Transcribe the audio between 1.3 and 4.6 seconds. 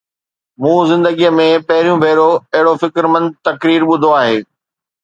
۾ پهريون ڀيرو اهڙو فڪرمند تقرير ٻڌو آهي.